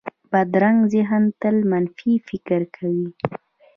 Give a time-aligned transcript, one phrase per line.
[0.31, 3.07] بدرنګه ذهن تل منفي فکر کوي